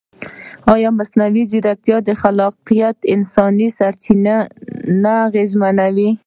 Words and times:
ایا 0.73 0.89
مصنوعي 0.97 1.43
ځیرکتیا 1.51 1.97
د 2.03 2.09
خلاقیت 2.21 2.97
انساني 3.13 3.67
سرچینه 3.77 4.35
نه 5.01 5.13
اغېزمنوي؟ 5.27 6.11